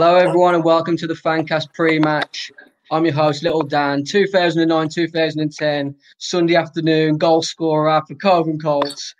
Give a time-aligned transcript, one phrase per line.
[0.00, 2.52] Hello, everyone, and welcome to the Fancast pre-match.
[2.92, 4.04] I'm your host, Little Dan.
[4.04, 9.16] 2009, 2010, Sunday afternoon, goal scorer for Coven Colts.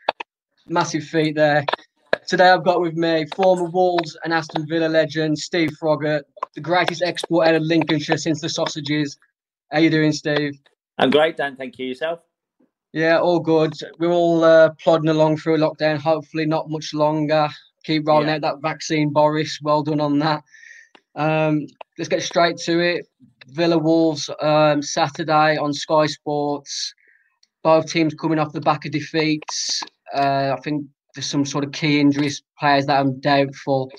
[0.69, 1.65] Massive feat there.
[2.29, 6.23] Today, I've got with me former Wolves and Aston Villa legend Steve Froggatt,
[6.55, 9.19] the greatest export out of Lincolnshire since the sausages.
[9.73, 10.61] How you doing, Steve?
[10.97, 11.57] I'm great, Dan.
[11.57, 11.87] Thank you.
[11.87, 12.21] Yourself?
[12.93, 13.73] Yeah, all good.
[13.99, 15.99] We're all uh, plodding along through lockdown.
[15.99, 17.49] Hopefully, not much longer.
[17.89, 18.35] Keep rolling yeah.
[18.35, 19.61] out that vaccine, Boris.
[19.63, 20.43] Well done on that.
[21.15, 23.07] Um, let's get straight to it.
[23.47, 26.93] Villa Wolves um, Saturday on Sky Sports.
[27.63, 29.81] Both teams coming off the back of defeats.
[30.15, 33.91] Uh, I think there's some sort of key injuries, players that I'm doubtful.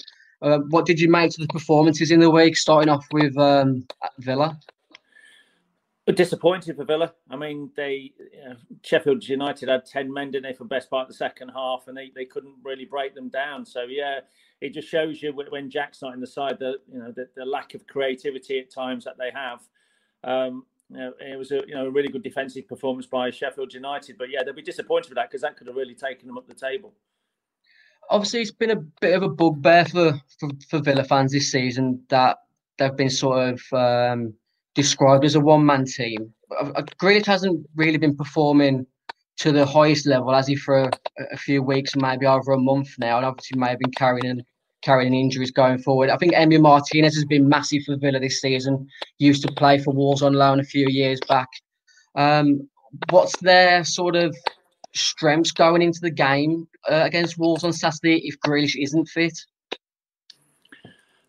[0.43, 3.87] Uh, what did you make of the performances in the week, starting off with um,
[4.19, 4.55] Villa?
[6.15, 7.13] Disappointed for Villa.
[7.29, 8.13] I mean, they
[8.83, 11.95] Sheffield United had ten men, didn't they, for best part of the second half, and
[11.95, 13.65] they, they couldn't really break them down.
[13.65, 14.21] So yeah,
[14.61, 17.45] it just shows you when Jack's not in the side that you know the, the
[17.45, 19.59] lack of creativity at times that they have.
[20.23, 23.73] Um, you know, it was a you know a really good defensive performance by Sheffield
[23.73, 26.37] United, but yeah, they'll be disappointed with that because that could have really taken them
[26.37, 26.93] up the table.
[28.09, 32.03] Obviously, it's been a bit of a bugbear for for, for Villa fans this season
[32.09, 32.37] that
[32.77, 34.33] they've been sort of um,
[34.81, 36.33] described as a one man team.
[37.01, 38.85] Grealish hasn't really been performing
[39.37, 40.91] to the highest level, as he for a,
[41.31, 44.41] a, few weeks, maybe over a month now, and obviously may have been carrying
[44.81, 46.09] carrying injuries going forward.
[46.09, 48.87] I think Emi Martinez has been massive for Villa this season.
[49.17, 51.49] Used to play for Wolves on loan a few years back.
[52.15, 52.69] Um,
[53.09, 54.35] what's their sort of
[54.93, 59.37] strengths going into the game uh, against Wolves on Saturday if Grealish isn't fit?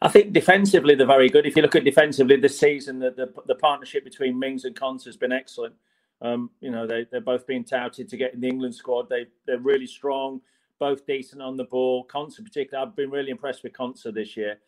[0.03, 1.47] I think defensively they're very good.
[1.47, 5.05] If you look at defensively this season, the, the, the partnership between Mings and Konsa
[5.07, 5.75] has been excellent.
[6.23, 9.09] Um, you know, they, they're both being touted to get in the England squad.
[9.09, 10.41] They, they're really strong,
[10.79, 12.07] both decent on the ball.
[12.07, 14.59] Konsa, particularly, I've been really impressed with Konsa this year.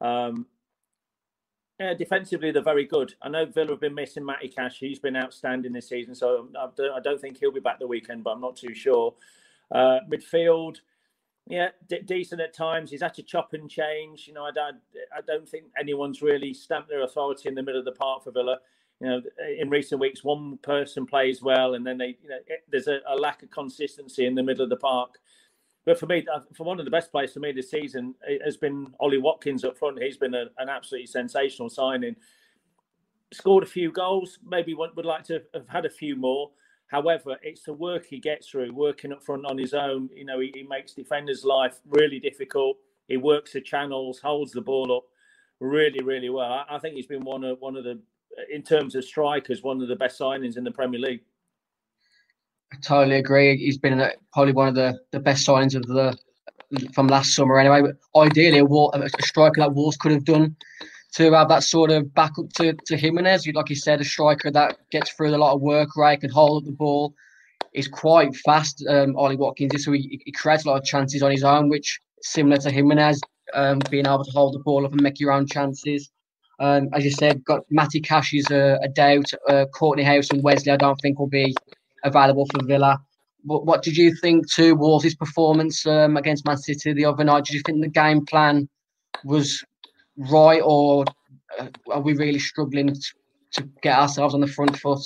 [0.00, 0.46] Um,
[1.78, 3.14] yeah, defensively, they're very good.
[3.22, 4.78] I know Villa have been missing Matty Cash.
[4.78, 8.30] He's been outstanding this season, so I don't think he'll be back the weekend, but
[8.30, 9.14] I'm not too sure.
[9.70, 10.80] Uh, midfield,
[11.46, 12.90] yeah, d- decent at times.
[12.90, 14.26] He's had to chop and change.
[14.26, 14.76] You know, I don't,
[15.16, 18.30] I don't think anyone's really stamped their authority in the middle of the park for
[18.30, 18.58] Villa
[19.02, 19.20] you know,
[19.58, 23.00] in recent weeks, one person plays well, and then they, you know, it, there's a,
[23.08, 25.18] a, lack of consistency in the middle of the park.
[25.84, 28.14] But for me, uh, for one of the best players for me this season
[28.44, 30.00] has been Ollie Watkins up front.
[30.00, 32.14] He's been a, an absolutely sensational signing.
[33.32, 34.38] Scored a few goals.
[34.48, 36.52] Maybe would like to have had a few more.
[36.92, 40.10] However, it's the work he gets through, working up front on his own.
[40.14, 42.76] You know, he, he makes defenders' life really difficult.
[43.08, 45.04] He works the channels, holds the ball up
[45.58, 46.52] really, really well.
[46.52, 47.98] I, I think he's been one of one of the
[48.50, 51.22] in terms of strikers, one of the best signings in the Premier League.
[52.74, 53.56] I totally agree.
[53.56, 56.14] He's been probably one of the, the best signings of the
[56.92, 57.58] from last summer.
[57.58, 60.56] Anyway, ideally, a, a striker that Wolves could have done
[61.14, 63.46] to have that sort of backup to to Jimenez.
[63.54, 66.20] Like you said, a striker that gets through a lot of work, right?
[66.20, 67.14] Can hold up the ball.
[67.72, 68.84] Is quite fast.
[68.86, 72.00] Um, Ollie Watkins, so he, he creates a lot of chances on his own, which
[72.20, 73.20] similar to Jimenez,
[73.54, 76.10] um, being able to hold the ball up and make your own chances.
[76.60, 79.32] Um, as you said, got Matty Cash is a, a doubt.
[79.48, 81.54] Uh, Kortney Hause and Wesley, I don't think will be
[82.04, 83.00] available for Villa.
[83.44, 87.44] What, what did you think to Wolves' performance um, against Man City the other night?
[87.46, 88.68] Did you think the game plan
[89.24, 89.64] was
[90.16, 91.04] right, or
[91.58, 92.94] uh, are we really struggling
[93.52, 95.02] to, get ourselves on the front foot?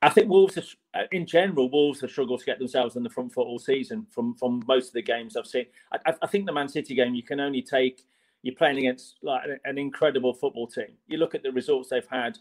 [0.00, 3.10] I think Wolves, are, uh, in general, Wolves have struggled to get themselves on the
[3.10, 5.66] front foot all season from from most of the games I've seen.
[5.92, 8.04] I, I think the Man City game, you can only take
[8.44, 10.98] you're playing against like an incredible football team.
[11.06, 12.36] You look at the results they've had.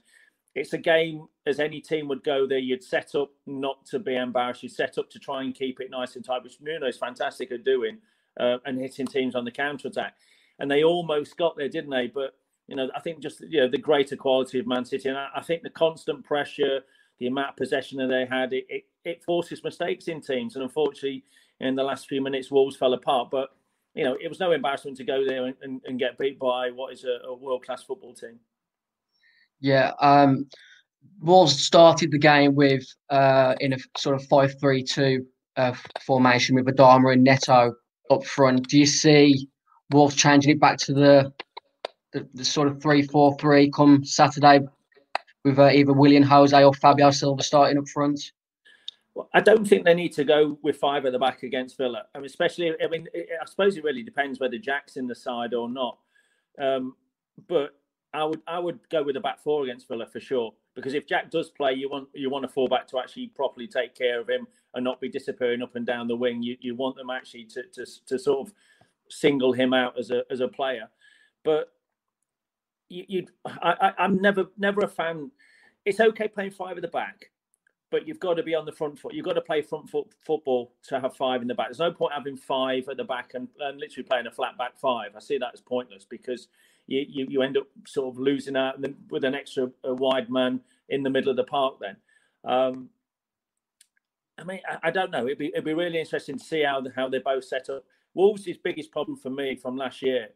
[0.54, 2.60] It's a game as any team would go there.
[2.60, 4.64] You'd set up not to be embarrassed.
[4.64, 7.64] You'd set up to try and keep it nice and tight, which Nuno's fantastic at
[7.64, 8.00] doing
[8.38, 10.16] uh, and hitting teams on the counter attack.
[10.60, 12.08] And they almost got there, didn't they?
[12.08, 12.36] But
[12.68, 15.30] you know, I think just you know the greater quality of Man City, and I,
[15.36, 16.82] I think the constant pressure,
[17.20, 20.56] the amount of possession that they had, it, it, it forces mistakes in teams.
[20.56, 21.24] And unfortunately,
[21.60, 23.30] in the last few minutes, Wolves fell apart.
[23.32, 23.50] But
[23.94, 26.72] you know, it was no embarrassment to go there and, and, and get beat by
[26.72, 28.40] what is a, a world class football team.
[29.60, 30.48] Yeah, um,
[31.20, 35.26] Wolves started the game with uh, in a sort of five three two
[35.58, 35.74] uh,
[36.06, 37.74] formation with Adama and Neto
[38.10, 38.68] up front.
[38.68, 39.48] Do you see
[39.92, 41.34] Wolves changing it back to the
[42.12, 44.62] the, the sort of three four three come Saturday
[45.44, 48.20] with uh, either Willian José or Fabio Silva starting up front?
[49.14, 52.06] Well, I don't think they need to go with five at the back against Villa.
[52.16, 55.54] I mean, especially, I mean, I suppose it really depends whether Jack's in the side
[55.54, 56.00] or not.
[56.58, 56.96] Um,
[57.48, 57.76] but
[58.14, 60.54] I would, I would go with a back four against Villa for sure.
[60.76, 63.94] Because if Jack does play, you want you want a fullback to actually properly take
[63.94, 66.42] care of him and not be disappearing up and down the wing.
[66.42, 68.54] You you want them actually to to, to sort of
[69.14, 70.90] single him out as a as a player.
[71.44, 71.70] But
[72.90, 75.32] you, you I, I, am never never a fan.
[75.86, 77.32] It's okay playing five at the back,
[77.92, 79.14] but you've got to be on the front foot.
[79.14, 81.68] You've got to play front foot football to have five in the back.
[81.68, 84.78] There's no point having five at the back and, and literally playing a flat back
[84.78, 85.12] five.
[85.16, 86.48] I see that as pointless because
[86.88, 88.76] you, you, you end up sort of losing out
[89.10, 91.96] with an extra wide man in the middle of the park then.
[92.46, 92.90] Um,
[94.38, 95.26] I mean, I, I, don't know.
[95.26, 97.84] It'd be it'd be really interesting to see how how they both set up.
[98.14, 100.30] Wolves' biggest problem for me from last year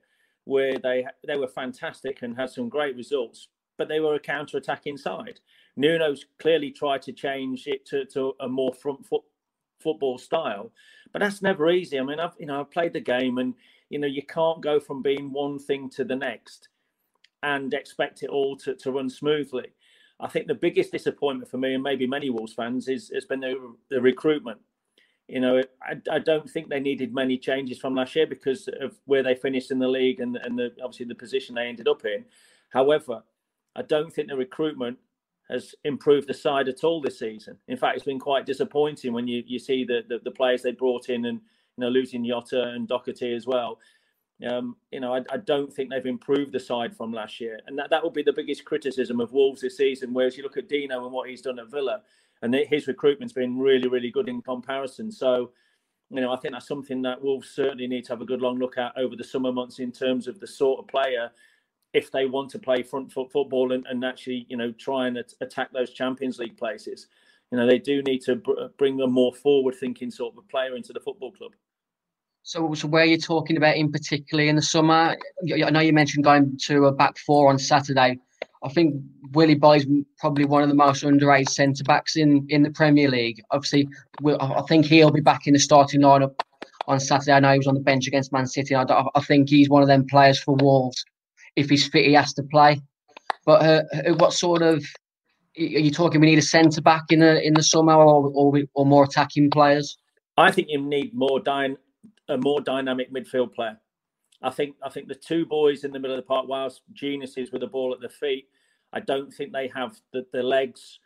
[0.46, 3.48] where they they were fantastic and had some great results,
[3.78, 5.40] but they were a counter attack inside.
[5.76, 9.24] Nuno's clearly tried to change it to, to a more front foot
[9.80, 10.72] football style,
[11.12, 12.00] but that's never easy.
[12.00, 13.54] I mean, I've you know I've played the game, and
[13.90, 16.70] you know you can't go from being one thing to the next
[17.44, 19.68] and expect it all to, to run smoothly.
[20.20, 23.40] I think the biggest disappointment for me and maybe many Wolves fans is has been
[23.40, 24.60] the, the recruitment.
[25.28, 28.98] You know, I, I don't think they needed many changes from last year because of
[29.06, 32.06] where they finished in the league and, and the, obviously the position they ended up
[32.06, 32.24] in.
[32.70, 33.24] However,
[33.76, 34.98] I don't think the recruitment
[35.50, 37.58] has improved the side at all this season.
[37.68, 40.72] In fact, it's been quite disappointing when you, you see the, the, the players they
[40.72, 41.40] brought in and
[41.78, 43.80] you know losing Jota and Doherty as well.
[44.46, 47.78] Um, you know, I, I, don't think they've improved the side from last year, and
[47.80, 50.14] that, that will be the biggest criticism of Wolves this season.
[50.14, 52.02] Whereas you look at Dino and what he's done at Villa,
[52.44, 55.12] and his recruitment's been really, really good in comparison.
[55.12, 55.52] So,
[56.12, 58.60] you know, I think that's something that Wolves certainly need to have a good long
[58.60, 61.32] look at over the summer months in terms of the sort of player
[61.94, 65.18] if they want to play front foot football and, and actually, you know, try and
[65.18, 67.08] at- attack those Champions League places.
[67.52, 70.94] You know, they do need to br- bring a more forward-thinking sort of player into
[70.94, 71.54] the football club.
[72.48, 75.18] So, so where you're talking about in particularly in the summer,
[75.54, 78.18] I know you mentioned going to a back four on Saturday.
[78.64, 78.96] I think
[79.34, 79.86] Willy Boly's
[80.18, 83.42] probably one of the most underrated centre backs in, in the Premier League.
[83.52, 83.90] Obviously,
[84.26, 86.40] I think he'll be back in the starting lineup
[86.88, 87.34] on Saturday.
[87.34, 88.74] I know he was on the bench against Man City.
[88.74, 91.04] I, I think he's one of them players for Wolves.
[91.58, 92.80] If he's fit, he has to play.
[93.46, 94.86] But uh, what sort of
[95.58, 96.22] are you talking?
[96.22, 99.50] We need a centre back in the in the summer, or or, or more attacking
[99.50, 99.98] players.
[100.38, 101.76] I think you need more dy-
[102.30, 103.78] a more dynamic midfield player.
[104.42, 107.52] I think I think the two boys in the middle of the park, whilst geniuses
[107.52, 108.48] with the ball at their feet,
[108.94, 111.00] I don't think they have the, the legs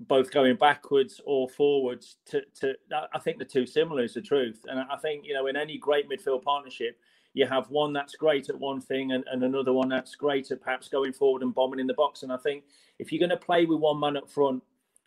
[0.00, 2.74] both going backwards or forwards to, to
[3.12, 4.64] I think the two similar is the truth.
[4.66, 6.98] And I think, you know, in any great midfield partnership,
[7.34, 10.62] you have one that's great at one thing and, and another one that's great at
[10.62, 12.22] perhaps going forward and bombing in the box.
[12.22, 12.64] And I think
[12.98, 14.62] if you're going to play with one man up front,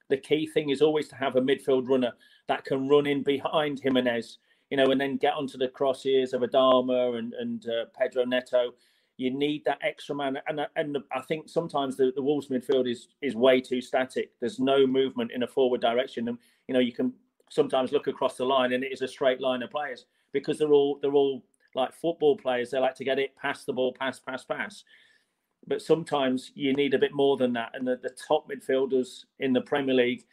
[0.09, 2.13] the key thing is always to have a midfield runner
[2.47, 4.37] that can run in behind Jimenez
[4.73, 8.73] you know, and then get onto the crosses of Adama and and uh, Pedro Neto.
[9.17, 13.09] You need that extra man, and and I think sometimes the, the Wolves midfield is
[13.21, 14.31] is way too static.
[14.39, 17.13] There's no movement in a forward direction, and you know you can
[17.51, 20.73] sometimes look across the line and it is a straight line of players because they're
[20.73, 21.43] all they're all
[21.75, 22.71] like football players.
[22.71, 24.83] They like to get it, pass the ball, pass, pass, pass.
[25.67, 27.73] But sometimes you need a bit more than that.
[27.75, 30.23] And the, the top midfielders in the Premier League,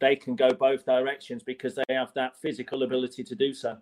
[0.00, 3.76] they can go both directions because they have that physical ability to do so.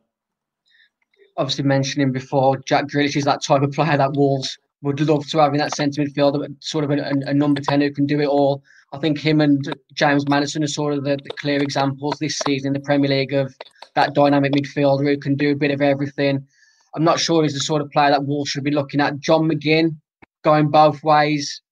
[1.37, 5.39] Obviously, mentioning before, Jack Grealish is that type of player that Wolves would love to
[5.39, 8.27] have in that centre midfielder, sort of a, a, number 10 who can do it
[8.27, 8.63] all.
[8.93, 12.69] I think him and James Maddison are sort of the, the, clear examples this season
[12.69, 13.55] in the Premier League of
[13.95, 16.47] that dynamic midfielder who can do a bit of everything.
[16.95, 19.19] I'm not sure he's the sort of player that Wolves should be looking at.
[19.19, 19.97] John McGinn
[20.45, 21.63] going both ways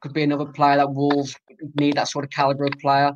[0.00, 1.36] could be another player that Wolves
[1.78, 3.12] need that sort of calibre of player.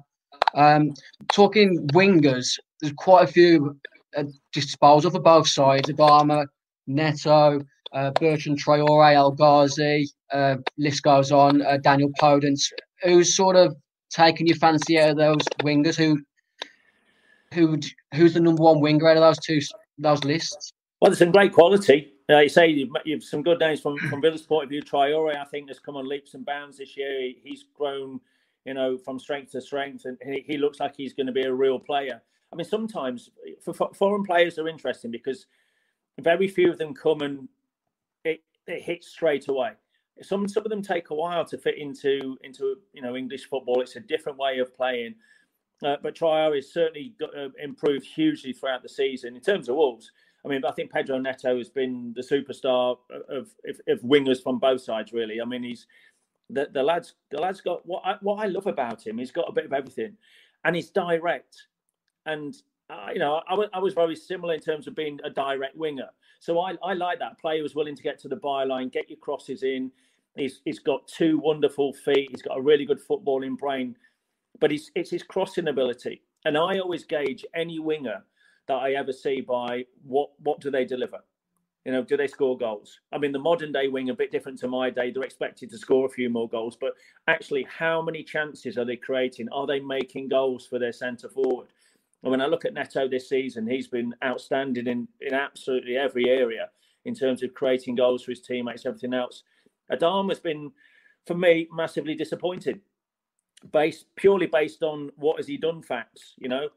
[0.55, 0.93] Um,
[1.33, 3.77] talking wingers, there's quite a few
[4.17, 5.89] uh, disposal for both sides.
[5.89, 6.47] Adama,
[6.87, 7.61] Neto,
[7.93, 12.71] uh, Bertrand Traore, El Ghazi, uh, list goes on, uh, Daniel Podence.
[13.03, 13.77] Who's sort of
[14.11, 15.97] taking your fancy out of those wingers?
[15.97, 16.21] Who,
[17.53, 17.79] who,
[18.15, 19.61] who's the number one winger out of those two
[19.99, 20.73] those lists?
[21.01, 22.13] Well, there's some great quality.
[22.31, 24.83] Uh, you say you've, you've, some good names from from Villa's point of view.
[24.83, 27.21] Traore, I think, has come on leaps and bounds this year.
[27.21, 28.21] He, he's grown,
[28.65, 31.43] you know, from strength to strength, and he, he looks like he's going to be
[31.43, 32.23] a real player.
[32.53, 33.31] I mean, sometimes
[33.63, 35.47] for, for foreign players are interesting because
[36.21, 37.49] very few of them come and
[38.25, 39.73] it, it hits straight away.
[40.21, 43.81] Some some of them take a while to fit into into you know English football.
[43.81, 45.15] It's a different way of playing.
[45.83, 49.75] Uh, but Traore has certainly got, uh, improved hugely throughout the season in terms of
[49.75, 50.13] Wolves.
[50.45, 54.59] I mean, I think Pedro Neto has been the superstar of, of, of wingers from
[54.59, 55.13] both sides.
[55.13, 55.87] Really, I mean, he's
[56.51, 57.15] the, the lads.
[57.31, 59.19] The lads got what I, what I love about him.
[59.19, 60.17] He's got a bit of everything,
[60.65, 61.67] and he's direct.
[62.27, 62.55] And
[62.91, 66.09] uh, you know, I, I was very similar in terms of being a direct winger.
[66.41, 69.19] So I, I like that player was willing to get to the byline, get your
[69.19, 69.91] crosses in.
[70.37, 72.31] He's, he's got two wonderful feet.
[72.31, 73.97] He's got a really good footballing brain,
[74.61, 76.23] but he's, it's his crossing ability.
[76.45, 78.25] And I always gauge any winger
[78.67, 81.19] that I ever see by what what do they deliver?
[81.85, 83.01] You know, do they score goals?
[83.13, 85.11] I mean, the modern day wing a bit different to my day.
[85.11, 86.93] They're expected to score a few more goals, but
[87.27, 89.49] actually, how many chances are they creating?
[89.51, 91.69] Are they making goals for their centre forward?
[92.23, 96.29] And when I look at Neto this season, he's been outstanding in, in absolutely every
[96.29, 96.71] area
[97.05, 99.43] in terms of creating goals for his teammates, everything else.
[99.91, 100.71] Adam has been,
[101.27, 102.81] for me, massively disappointed,
[103.73, 106.35] based purely based on what has he done facts.
[106.39, 106.69] You know,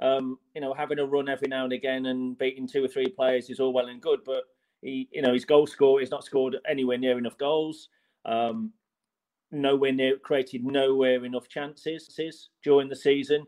[0.00, 3.08] um, you know, having a run every now and again and beating two or three
[3.08, 4.44] players is all well and good, but
[4.82, 7.88] he, you know, his goal score, he's not scored anywhere near enough goals.
[8.24, 8.72] Um,
[9.54, 13.46] nowhere near created nowhere enough chances during the season.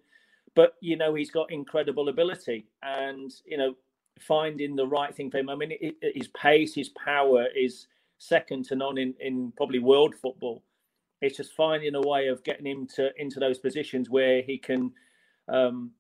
[0.55, 3.75] But you know he's got incredible ability and you know
[4.19, 5.51] finding the right thing for him.
[5.51, 7.89] I mean it, it, his pace his power is
[8.19, 10.63] second to none in, in probably world football.
[11.21, 14.93] It's just finding a way of getting him to into those positions where he can
[15.49, 15.91] um,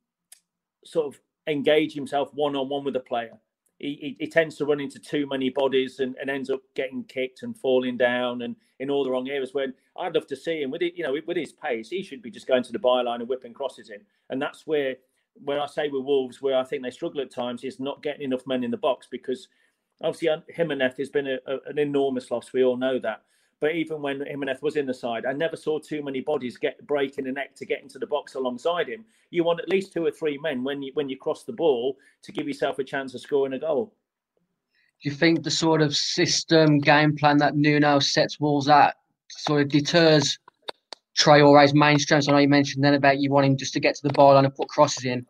[0.86, 3.38] sort of engage himself one on one with a player
[3.78, 7.04] he, he, he, tends to run into too many bodies and, and ends up getting
[7.04, 9.52] kicked and falling down and in all the wrong areas.
[9.52, 12.22] When I'd love to see him with it, you know, with his pace, he should
[12.22, 14.00] be just going to the byline and whipping crosses in.
[14.30, 14.96] And that's where,
[15.34, 18.22] when I say with Wolves, where I think they struggle at times, is not getting
[18.22, 19.48] enough men in the box because
[20.02, 22.52] obviously uh, Jimenez has been a, a, an enormous loss.
[22.54, 23.24] We all know that.
[23.60, 26.86] But even when Jimenez was in the side, I never saw too many bodies get
[26.86, 29.04] breaking the neck to get into the box alongside him.
[29.30, 31.96] You want at least two or three men when you when you cross the ball
[32.22, 33.94] to give yourself a chance of scoring a goal.
[35.02, 38.96] Do you think the sort of system game plan that Nuno sets Wolves at
[39.30, 40.38] sort of deters
[41.18, 42.28] Traore's main strengths?
[42.28, 44.54] I know you mentioned then about you wanting just to get to the ball and
[44.54, 45.24] put crosses in.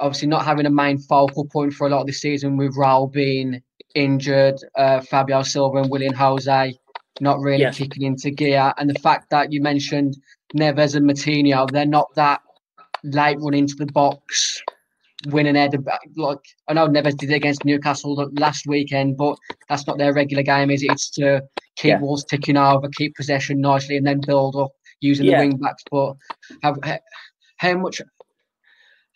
[0.00, 3.12] Obviously, not having a main focal point for a lot of the season with Raul
[3.12, 3.62] being
[3.94, 6.76] injured, uh, Fabio Silva and Willian Jose
[7.20, 7.70] not really yeah.
[7.70, 8.72] kicking into gear.
[8.78, 10.16] And the fact that you mentioned
[10.56, 12.40] Neves and Moutinho, they're not that
[13.04, 14.62] late run into the box,
[15.26, 15.76] winning head.
[16.16, 19.36] Like I know Neves did it against Newcastle last weekend, but
[19.68, 20.90] that's not their regular game, is it?
[20.90, 21.42] It's to
[21.76, 22.00] keep yeah.
[22.00, 25.40] walls ticking over, keep possession nicely, and then build up using yeah.
[25.40, 25.82] the wing backs.
[25.90, 26.14] But
[26.62, 26.78] have,
[27.58, 28.00] how much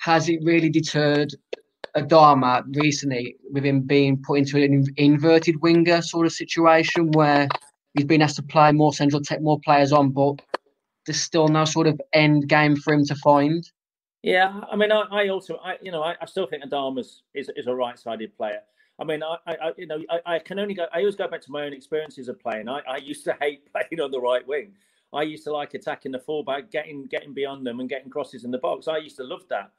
[0.00, 1.34] has it really deterred
[1.96, 7.48] Adama recently with him being put into an inverted winger sort of situation where
[7.98, 10.40] he's been asked to play more central, take more players on, but
[11.04, 13.68] there's still no sort of end game for him to find.
[14.22, 17.50] Yeah, I mean, I, I also, I you know, I, I still think Adama's is
[17.56, 18.60] is a right-sided player.
[19.00, 20.86] I mean, I, I you know, I, I, can only go.
[20.92, 22.68] I always go back to my own experiences of playing.
[22.68, 24.72] I, I used to hate playing on the right wing.
[25.12, 28.50] I used to like attacking the fullback, getting getting beyond them, and getting crosses in
[28.50, 28.88] the box.
[28.88, 29.70] I used to love that.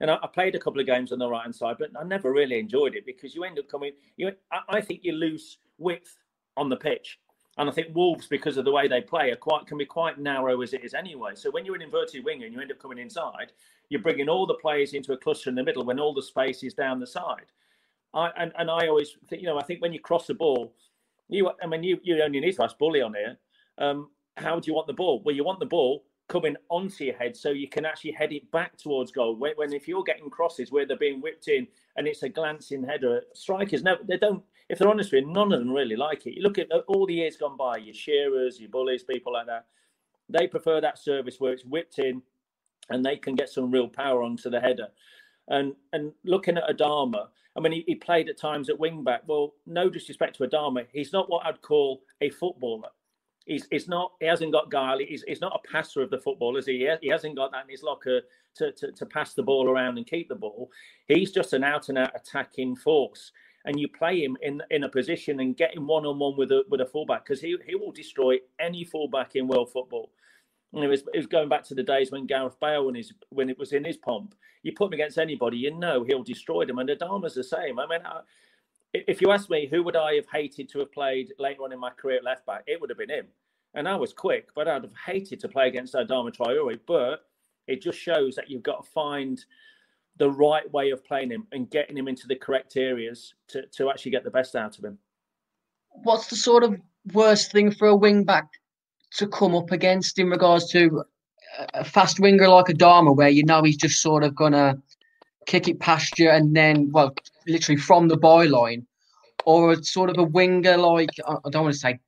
[0.00, 2.04] And I, I played a couple of games on the right hand side, but I
[2.04, 3.92] never really enjoyed it because you end up coming.
[4.16, 6.16] You, I, I think you lose width
[6.56, 7.18] on the pitch.
[7.58, 10.18] And I think Wolves, because of the way they play, are quite can be quite
[10.18, 11.32] narrow as it is anyway.
[11.34, 13.52] So when you're an inverted winger and you end up coming inside,
[13.90, 16.62] you're bringing all the players into a cluster in the middle when all the space
[16.62, 17.46] is down the side.
[18.14, 20.74] I and, and I always think, you know, I think when you cross the ball,
[21.28, 23.36] you I mean you you only need to ask Bully on here.
[23.78, 25.22] Um, how do you want the ball?
[25.22, 28.50] Well, you want the ball coming onto your head so you can actually head it
[28.50, 29.36] back towards goal.
[29.36, 31.66] When, when if you're getting crosses where they're being whipped in
[31.96, 35.52] and it's a glancing header, strikers no, they don't if they're honest with you, none
[35.52, 36.34] of them really like it.
[36.34, 39.66] You look at all the years gone by, your Shearers, your Bullies, people like that.
[40.30, 42.22] They prefer that service where it's whipped in
[42.88, 44.88] and they can get some real power onto the header.
[45.48, 49.24] And and looking at Adama, I mean, he, he played at times at wing back.
[49.26, 52.88] Well, no disrespect to Adama, he's not what I'd call a footballer.
[53.44, 54.12] He's, he's not.
[54.20, 55.00] He hasn't got guile.
[55.00, 56.88] He's, he's not a passer of the football, is he?
[57.02, 58.22] He hasn't got that in his locker
[58.54, 60.70] to, to, to pass the ball around and keep the ball.
[61.08, 63.32] He's just an out and out attacking force.
[63.64, 66.50] And you play him in in a position and get him one on one with
[66.50, 70.10] a with a fullback because he he will destroy any fullback in world football.
[70.72, 73.12] And it was it was going back to the days when Gareth Bale when his
[73.30, 74.34] when it was in his pomp.
[74.62, 76.78] You put him against anybody, you know he'll destroy them.
[76.78, 77.78] And Adama's the same.
[77.78, 78.20] I mean, I,
[78.94, 81.80] if you ask me who would I have hated to have played later on in
[81.80, 83.26] my career at left back, it would have been him.
[83.74, 86.78] And I was quick, but I'd have hated to play against Adama Traore.
[86.86, 87.24] But
[87.66, 89.42] it just shows that you've got to find
[90.16, 93.90] the right way of playing him and getting him into the correct areas to, to
[93.90, 94.98] actually get the best out of him.
[96.04, 96.80] What's the sort of
[97.12, 98.48] worst thing for a wing back
[99.14, 101.04] to come up against in regards to
[101.74, 104.76] a fast winger like a Adama, where you know he's just sort of gonna
[105.46, 107.14] kick it past you and then, well,
[107.46, 108.84] literally from the byline,
[109.44, 111.98] or a sort of a winger like I don't want to say.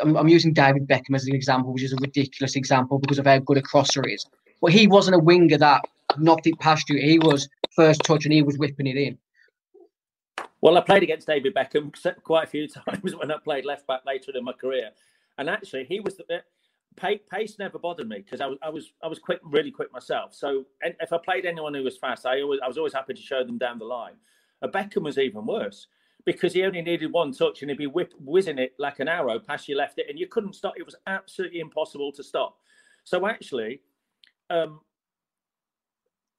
[0.00, 3.26] I'm, I'm using David Beckham as an example, which is a ridiculous example because of
[3.26, 4.24] how good a crosser is.
[4.62, 5.84] But he wasn't a winger that
[6.18, 7.00] knocked it past you.
[7.00, 9.18] He was first touch and he was whipping it in.
[10.60, 11.92] Well, I played against David Beckham
[12.22, 14.90] quite a few times when I played left back later in my career,
[15.38, 16.42] and actually he was the
[16.96, 20.34] pace never bothered me because I was I was I was quick, really quick myself.
[20.34, 23.20] So if I played anyone who was fast, I always I was always happy to
[23.20, 24.14] show them down the line.
[24.62, 25.86] A Beckham was even worse
[26.24, 29.38] because he only needed one touch and he'd be whip, whizzing it like an arrow
[29.38, 30.74] past you left it, and you couldn't stop.
[30.76, 32.56] It was absolutely impossible to stop.
[33.04, 33.80] So actually,
[34.50, 34.80] um,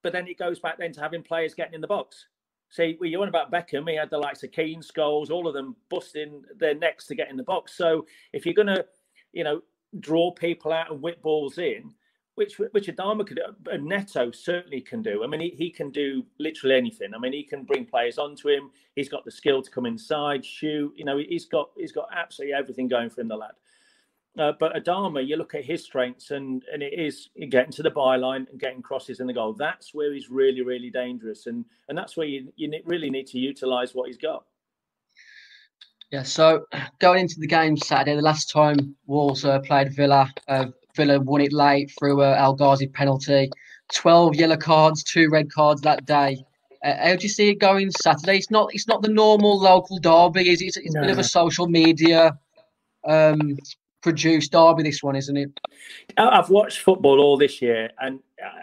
[0.08, 2.28] but then it goes back then to having players getting in the box.
[2.70, 5.76] See, you want about Beckham, he had the likes of Keane, Scholes, all of them
[5.90, 7.76] busting their necks to get in the box.
[7.76, 8.86] So if you're going to,
[9.34, 9.60] you know,
[10.00, 11.94] draw people out and whip balls in,
[12.36, 13.42] which which Adama could,
[13.82, 15.26] Neto certainly can do.
[15.26, 17.14] I mean, he, he can do literally anything.
[17.14, 18.72] I mean, he can bring players onto him.
[18.96, 20.94] He's got the skill to come inside, shoot.
[20.96, 23.56] You know, he's got he's got absolutely everything going for him, the lad.
[24.38, 27.90] Uh, but Adama, you look at his strengths, and and it is getting to the
[27.90, 29.54] byline and getting crosses in the goal.
[29.54, 33.40] That's where he's really, really dangerous, and and that's where you you really need to
[33.40, 34.44] utilise what he's got.
[36.12, 36.24] Yeah.
[36.24, 36.66] So
[37.00, 41.42] going into the game Saturday, the last time Wolves uh, played Villa, uh, Villa won
[41.42, 43.50] it late through a El Ghazi penalty.
[43.94, 46.38] Twelve yellow cards, two red cards that day.
[46.84, 48.38] Uh, how do you see it going Saturday?
[48.38, 50.50] It's not it's not the normal local derby.
[50.50, 50.66] Is it?
[50.66, 51.02] It's, it's no.
[51.02, 52.38] a bit of a social media
[53.08, 53.58] um,
[54.02, 54.84] produced derby.
[54.84, 55.60] This one, isn't it?
[56.18, 58.20] I've watched football all this year, and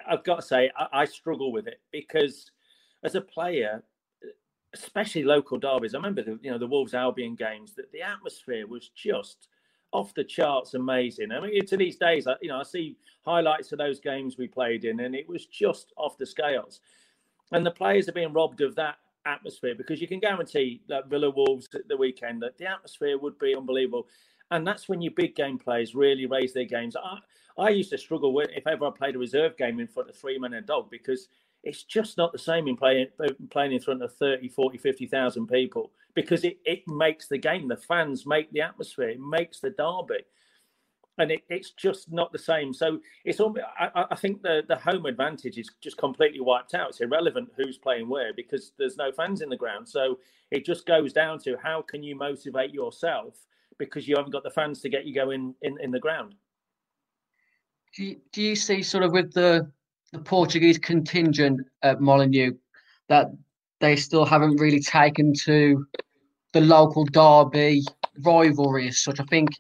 [0.07, 2.51] I've got to say I, I struggle with it because
[3.03, 3.83] as a player,
[4.75, 5.95] especially local derbies.
[5.95, 7.75] I remember the you know the Wolves Albion games.
[7.75, 9.49] That the atmosphere was just
[9.93, 11.31] off the charts, amazing.
[11.31, 14.49] I mean, to these days, I, you know, I see highlights of those games we
[14.49, 16.81] played in, and it was just off the scales.
[17.53, 21.31] And the players are being robbed of that atmosphere because you can guarantee that Villa
[21.31, 24.07] Wolves at the weekend that the atmosphere would be unbelievable.
[24.51, 26.97] And that's when your big game players really raise their games.
[26.97, 27.19] I,
[27.57, 30.17] I used to struggle with if ever I played a reserve game in front of
[30.17, 31.29] three men and a dog because
[31.63, 33.07] it's just not the same in playing
[33.51, 37.69] playing in front of 30, 40, 50,000 people because it, it makes the game.
[37.69, 39.09] The fans make the atmosphere.
[39.09, 40.25] It makes the derby.
[41.17, 42.75] And it, it's just not the same.
[42.75, 43.57] So it's all.
[43.79, 46.91] I, I think the, the home advantage is just completely wiped out.
[46.91, 49.89] It's irrelevant who's playing where because there's no fans in the ground.
[49.89, 50.19] So
[50.51, 53.37] it just goes down to how can you motivate yourself
[53.79, 56.35] because you haven't got the fans to get you going in, in the ground.
[57.97, 59.71] Do you, do you see sort of with the
[60.15, 62.53] the Portuguese contingent at Molineux
[63.09, 63.27] that
[63.81, 65.85] they still haven't really taken to
[66.53, 67.83] the local derby
[68.25, 69.19] rivalry as such.
[69.19, 69.51] I think,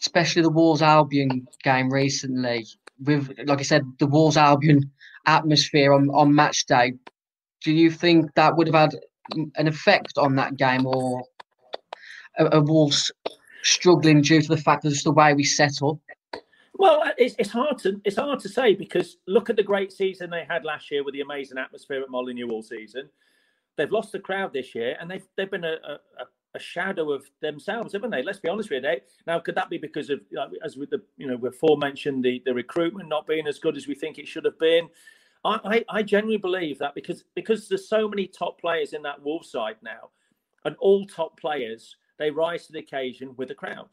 [0.00, 2.66] especially the Wolves Albion game recently,
[3.00, 4.90] with like I said, the Wolves Albion
[5.26, 6.94] atmosphere on, on match day.
[7.62, 9.00] Do you think that would have had
[9.56, 11.22] an effect on that game, or
[12.38, 13.10] a, Wolves
[13.62, 15.98] struggling due to the fact that it's the way we set up?
[16.78, 19.92] Well, uh, it's, it's hard to it's hard to say because look at the great
[19.92, 23.08] season they had last year with the amazing atmosphere at Molineux all season.
[23.76, 27.24] They've lost the crowd this year, and they've they've been a, a, a shadow of
[27.40, 28.22] themselves, haven't they?
[28.22, 28.96] Let's be honest with you.
[29.26, 30.20] Now, could that be because of
[30.64, 33.86] as with the you know before mentioned the the recruitment not being as good as
[33.86, 34.88] we think it should have been?
[35.44, 39.22] I, I, I genuinely believe that because because there's so many top players in that
[39.22, 40.10] Wolves side now,
[40.64, 43.88] and all top players they rise to the occasion with the crowd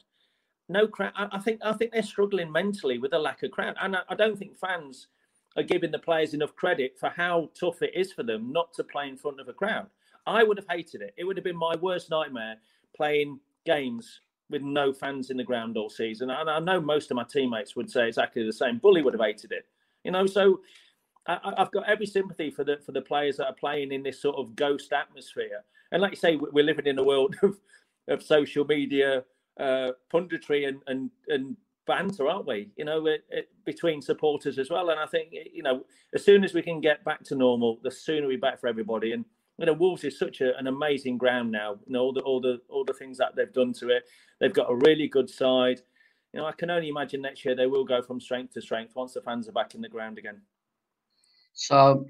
[0.68, 1.12] no crowd.
[1.16, 4.14] I, think I think they're struggling mentally with a lack of crowd, and I, I,
[4.14, 5.08] don't think fans
[5.56, 8.84] are giving the players enough credit for how tough it is for them not to
[8.84, 9.86] play in front of a crowd.
[10.26, 11.14] I would have hated it.
[11.16, 12.56] It would have been my worst nightmare
[12.96, 16.30] playing games with no fans in the ground all season.
[16.30, 18.78] And I know most of my teammates would say exactly the same.
[18.78, 19.66] Bully would have hated it,
[20.02, 20.26] you know.
[20.26, 20.60] So
[21.26, 24.20] I, have got every sympathy for the for the players that are playing in this
[24.20, 25.62] sort of ghost atmosphere.
[25.92, 27.58] And like you say, we're living in a world of,
[28.08, 29.24] of social media
[29.58, 32.70] uh, punditry and, and and banter, aren't we?
[32.76, 34.90] You know, it, it, between supporters as well.
[34.90, 37.90] And I think you know, as soon as we can get back to normal, the
[37.90, 39.12] sooner we better for everybody.
[39.12, 39.24] And
[39.58, 41.78] you know, Wolves is such a, an amazing ground now.
[41.86, 44.04] You know, all the all the all the things that they've done to it.
[44.40, 45.80] They've got a really good side.
[46.32, 48.96] You know, I can only imagine next year they will go from strength to strength
[48.96, 50.40] once the fans are back in the ground again.
[51.52, 52.06] So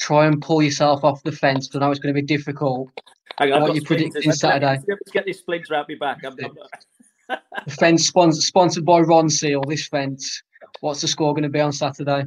[0.00, 2.90] try and pull yourself off the fence because I know it's going to be difficult.
[3.38, 4.82] Hang on, what you predicting Saturday?
[4.88, 6.24] Let's get this splinter out my back.
[6.24, 7.38] I'm, I'm...
[7.66, 9.64] the fence sponsored, sponsored by Ronseal.
[9.66, 10.42] This fence.
[10.80, 12.24] What's the score going to be on Saturday?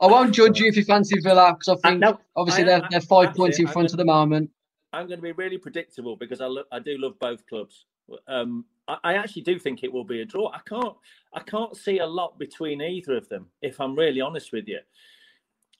[0.00, 2.88] I won't judge you if you fancy Villa because I think no, obviously I, they're,
[2.90, 4.50] they're five points in front of the moment.
[4.92, 7.86] I'm going to be really predictable because I look, I do love both clubs.
[8.28, 10.50] Um, I, I, actually do think it will be a draw.
[10.52, 10.94] I can't
[11.32, 13.46] I can't see a lot between either of them.
[13.62, 14.80] If I'm really honest with you,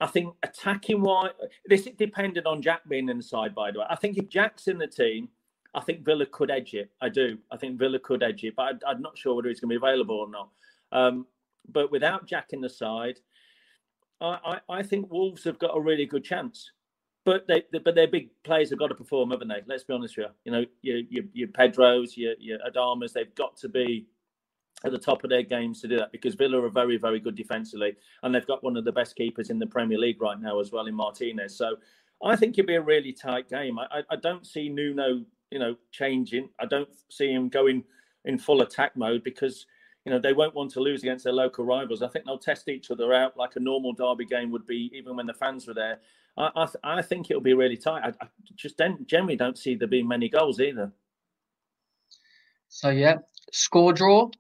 [0.00, 1.30] I think attacking wise,
[1.66, 3.54] this is dependent on Jack being in the side.
[3.54, 5.28] By the way, I think if Jack's in the team,
[5.74, 6.90] I think Villa could edge it.
[7.00, 7.38] I do.
[7.50, 9.80] I think Villa could edge it, but I, am not sure whether he's going to
[9.80, 10.48] be available or not.
[10.92, 11.26] Um,
[11.68, 13.20] but without Jack in the side,
[14.20, 16.70] I, I, I think Wolves have got a really good chance
[17.24, 19.62] but they, they, but their big players have got to perform, haven't they?
[19.66, 20.26] Let's be honest you.
[20.44, 24.06] You know, your your, your Pedros, your your Adamas, they've got to be
[24.84, 27.34] at the top of their games to do that because Villa are very very good
[27.34, 30.60] defensively, and they've got one of the best keepers in the Premier League right now
[30.60, 31.56] as well in Martinez.
[31.56, 31.76] So
[32.24, 33.78] I think it'll be a really tight game.
[33.78, 36.48] I, I, don't see Nuno, you know, changing.
[36.58, 37.84] I don't see him going
[38.24, 39.66] in full attack mode because
[40.04, 42.02] you know they won't want to lose against their local rivals.
[42.02, 45.16] I think they'll test each other out like a normal derby game would be, even
[45.16, 46.00] when the fans were there.
[46.36, 48.02] I, I, I think it'll be really tight.
[48.04, 50.92] I, I just don't, generally don't see there being many goals either.
[52.68, 53.18] So yeah,
[53.52, 54.30] score draw.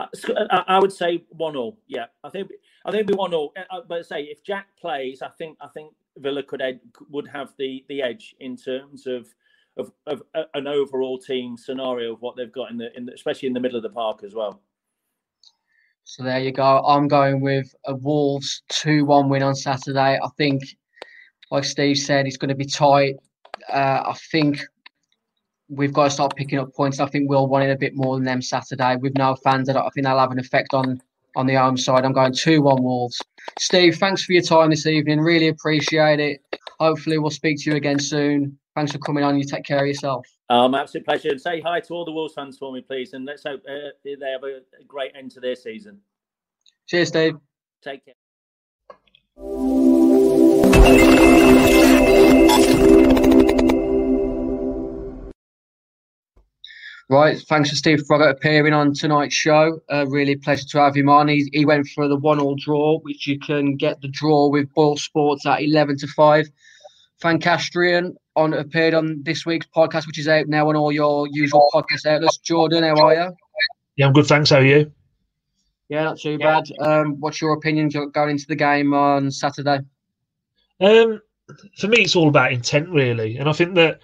[0.00, 0.06] Uh,
[0.50, 1.78] I, I would say one all.
[1.86, 2.50] Yeah, I think
[2.84, 3.52] I think be one all.
[3.56, 7.28] Uh, uh, but say if Jack plays, I think I think Villa could ed, would
[7.28, 9.28] have the the edge in terms of
[9.76, 10.22] of, of
[10.54, 13.60] an overall team scenario of what they've got in the in the, especially in the
[13.60, 14.62] middle of the park as well.
[16.04, 16.82] So there you go.
[16.84, 20.18] I'm going with a Wolves two one win on Saturday.
[20.22, 20.62] I think
[21.50, 23.16] like Steve said, it's going to be tight.
[23.68, 24.60] Uh, I think
[25.70, 27.00] we've got to start picking up points.
[27.00, 28.96] I think we'll want it a bit more than them Saturday.
[28.96, 31.00] With no fans, that I think that'll have an effect on
[31.36, 32.04] on the home side.
[32.04, 33.20] I'm going two one Wolves.
[33.58, 35.20] Steve, thanks for your time this evening.
[35.20, 36.40] Really appreciate it.
[36.78, 38.58] Hopefully, we'll speak to you again soon.
[38.74, 39.38] Thanks for coming on.
[39.38, 40.26] You take care of yourself.
[40.48, 41.28] Um, absolute pleasure.
[41.30, 43.12] And say hi to all the Wolves fans for me, please.
[43.12, 46.00] And let's hope uh, they have a great end to their season.
[46.86, 47.36] Cheers, Steve.
[47.82, 48.14] Take care.
[57.10, 59.80] Right, thanks to Steve Froggatt appearing on tonight's show.
[59.92, 61.26] Uh, really pleasure to have him on.
[61.26, 64.96] He, he went for the one-all draw, which you can get the draw with Boyle
[64.96, 66.48] Sports at eleven to five.
[67.20, 71.68] Fancastrian on appeared on this week's podcast, which is out now on all your usual
[71.74, 72.38] podcast outlets.
[72.38, 73.36] Jordan, how are you?
[73.96, 74.26] Yeah, I'm good.
[74.26, 74.50] Thanks.
[74.50, 74.92] How are you?
[75.88, 76.66] Yeah, not too bad.
[76.78, 79.80] Um, what's your opinion going into the game on Saturday?
[80.80, 81.20] Um,
[81.76, 83.98] for me, it's all about intent, really, and I think that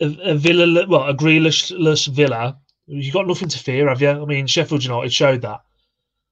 [0.00, 4.10] a, Villa, well, a Grealish Villa, you've got nothing to fear, have you?
[4.10, 5.60] I mean, Sheffield United showed that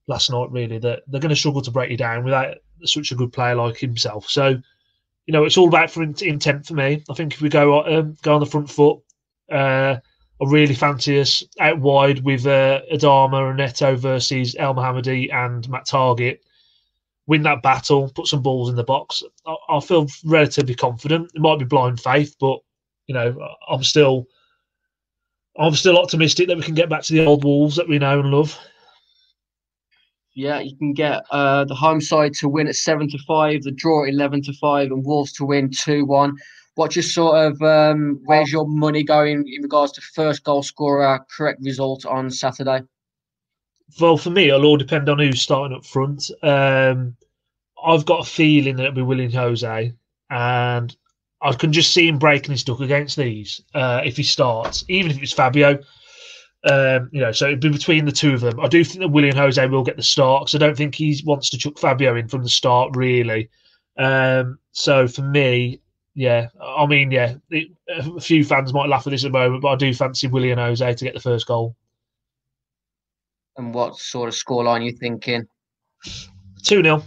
[0.06, 3.14] last night, really, that they're going to struggle to break you down without such a
[3.14, 4.28] good player like himself.
[4.28, 4.60] So,
[5.26, 7.02] you know, it's all about for intent for me.
[7.08, 8.98] I think if we go um, go on the front foot,
[9.50, 15.66] uh, I really fancy us out wide with uh, Adama and Neto versus Elmohamady and
[15.70, 16.40] Matt Targett.
[17.26, 19.22] win that battle, put some balls in the box.
[19.46, 21.30] I, I feel relatively confident.
[21.34, 22.58] It might be blind faith, but
[23.06, 23.36] you know,
[23.68, 24.26] I'm still,
[25.58, 28.20] I'm still optimistic that we can get back to the old Wolves that we know
[28.20, 28.58] and love.
[30.34, 33.70] Yeah, you can get uh, the home side to win at seven to five, the
[33.70, 36.36] draw at eleven to five, and Wolves to win two one.
[36.74, 41.24] What's your sort of um, where's your money going in regards to first goal scorer,
[41.36, 42.82] correct result on Saturday?
[44.00, 46.30] well, for me, it'll all depend on who's starting up front.
[46.42, 47.16] Um,
[47.82, 49.92] I've got a feeling that it'll be Willian Jose,
[50.30, 50.96] and
[51.44, 55.10] I can just see him breaking his duck against these uh, if he starts, even
[55.10, 55.78] if it's Fabio.
[56.64, 58.58] Um, you know, so it'd be between the two of them.
[58.58, 61.20] I do think that Willian Jose will get the start because I don't think he
[61.26, 63.50] wants to chuck Fabio in from the start, really.
[63.98, 65.80] Um, so for me,
[66.14, 69.60] yeah, I mean, yeah, it, a few fans might laugh at this at the moment,
[69.60, 71.76] but I do fancy Willian Jose to get the first goal.
[73.58, 75.46] And what sort of scoreline are you thinking?
[76.62, 77.02] 2 0.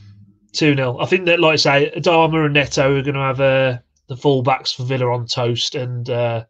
[0.53, 0.97] 2 0.
[0.99, 4.15] I think that, like I say, Adama and Neto are going to have uh, the
[4.15, 6.43] fullbacks for Villa on toast, and uh,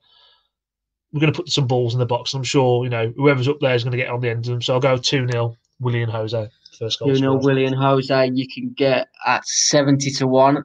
[1.11, 2.33] we're going to put some balls in the box.
[2.33, 4.51] I'm sure, you know, whoever's up there is going to get on the end of
[4.51, 4.61] them.
[4.61, 6.49] So I'll go 2 0, Willian Jose.
[6.77, 7.09] First goal.
[7.09, 8.31] 2 0, Willian Jose.
[8.33, 10.63] You can get at 70 to 1.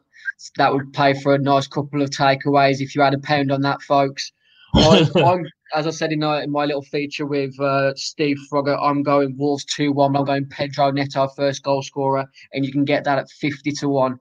[0.56, 3.62] That would pay for a nice couple of takeaways if you had a pound on
[3.62, 4.32] that, folks.
[4.74, 8.82] I, am as I said in my, in my little feature with uh, Steve Froggatt,
[8.82, 10.16] I'm going Wolves 2 1.
[10.16, 13.88] I'm going Pedro Neto, first goal scorer, and you can get that at 50 to
[13.88, 14.18] 1.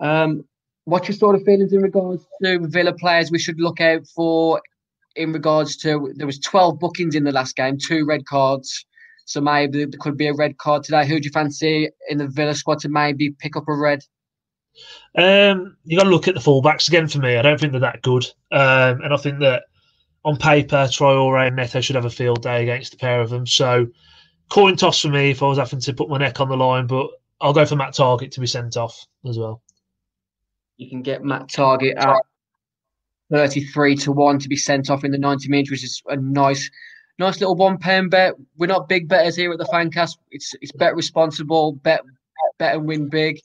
[0.00, 0.44] Um,
[0.90, 4.60] what's your sort of feelings in regards to Villa players we should look out for
[5.16, 8.86] in regards to there was 12 bookings in the last game, two red cards.
[9.26, 11.06] So maybe there could be a red card today.
[11.06, 14.00] Who do you fancy in the Villa squad to maybe pick up a red?
[15.16, 17.36] Um, you got to look at the fullbacks again for me.
[17.36, 19.64] I don't think they're that good, um, and I think that
[20.24, 23.30] on paper, Troy Traore and Neto should have a field day against the pair of
[23.30, 23.46] them.
[23.46, 23.88] So,
[24.48, 26.86] coin toss for me if I was having to put my neck on the line,
[26.86, 27.08] but
[27.40, 29.62] I'll go for Matt Targett to be sent off as well.
[30.80, 32.22] You can get Matt Targett at
[33.30, 36.70] 33 to 1 to be sent off in the 90 minutes, which is a nice
[37.18, 38.32] nice little one pound bet.
[38.56, 40.16] We're not big betters here at the Fancast.
[40.30, 42.00] It's it's bet responsible, bet
[42.58, 43.38] bet and win big.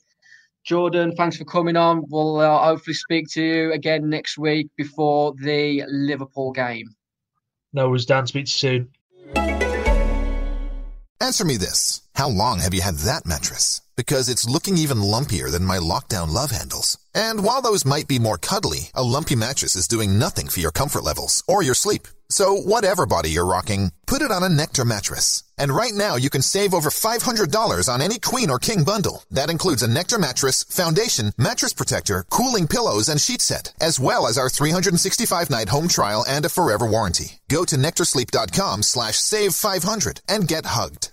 [0.63, 2.05] Jordan, thanks for coming on.
[2.07, 6.87] We'll uh, hopefully speak to you again next week before the Liverpool game.
[7.73, 8.25] No worries, Dan.
[8.25, 8.89] Speak to you soon.
[11.21, 12.01] Answer me this.
[12.15, 13.81] How long have you had that mattress?
[13.95, 16.97] Because it's looking even lumpier than my lockdown love handles.
[17.13, 20.71] And while those might be more cuddly, a lumpy mattress is doing nothing for your
[20.71, 22.07] comfort levels or your sleep.
[22.29, 25.43] So whatever body you're rocking, put it on a Nectar mattress.
[25.57, 29.23] And right now you can save over $500 on any queen or king bundle.
[29.31, 34.27] That includes a Nectar mattress, foundation, mattress protector, cooling pillows, and sheet set, as well
[34.27, 37.39] as our 365 night home trial and a forever warranty.
[37.49, 41.11] Go to nectarsleep.com slash save 500 and get hugged.